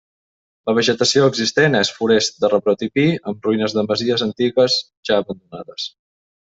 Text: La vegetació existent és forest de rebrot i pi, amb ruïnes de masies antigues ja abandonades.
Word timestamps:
La 0.69 0.73
vegetació 0.77 1.27
existent 1.31 1.77
és 1.81 1.91
forest 1.99 2.41
de 2.45 2.51
rebrot 2.55 2.83
i 2.87 2.89
pi, 2.97 3.05
amb 3.33 3.47
ruïnes 3.51 3.79
de 3.79 3.87
masies 3.93 4.27
antigues 4.31 4.83
ja 5.11 5.23
abandonades. 5.27 5.91